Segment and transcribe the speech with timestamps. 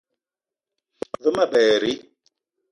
[1.21, 1.93] Ve ma berri